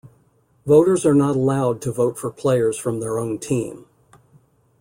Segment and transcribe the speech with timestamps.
[0.65, 3.85] Voters are not allowed to vote for players from their own team.